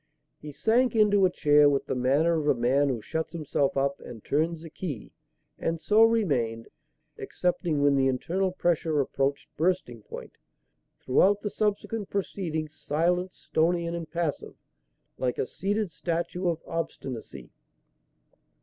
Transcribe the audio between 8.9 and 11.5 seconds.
approached bursting point throughout